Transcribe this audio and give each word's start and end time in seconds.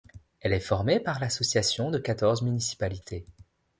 Elle 0.39 0.53
est 0.53 0.59
formée 0.59 0.99
par 0.99 1.19
l'association 1.19 1.91
de 1.91 1.99
quatorze 1.99 2.41
municipalités. 2.41 3.23